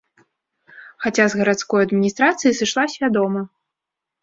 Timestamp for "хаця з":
1.05-1.41